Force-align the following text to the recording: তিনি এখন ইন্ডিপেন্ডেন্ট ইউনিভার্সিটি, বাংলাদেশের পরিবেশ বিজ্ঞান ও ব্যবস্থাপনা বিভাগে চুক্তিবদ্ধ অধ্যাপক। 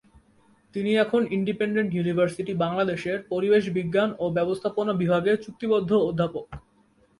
তিনি 0.75 0.91
এখন 0.95 1.21
ইন্ডিপেন্ডেন্ট 1.37 1.89
ইউনিভার্সিটি, 1.93 2.53
বাংলাদেশের 2.63 3.17
পরিবেশ 3.31 3.63
বিজ্ঞান 3.77 4.09
ও 4.19 4.25
ব্যবস্থাপনা 4.37 4.93
বিভাগে 4.93 5.31
চুক্তিবদ্ধ 5.43 5.91
অধ্যাপক। 6.09 6.45